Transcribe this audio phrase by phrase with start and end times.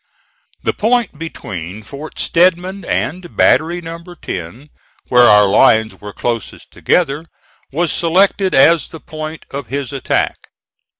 [0.63, 4.03] The point between Fort Stedman and Battery No.
[4.03, 4.69] 10,
[5.09, 7.27] where our lines were closest together,
[7.71, 10.49] was selected as the point of his attack.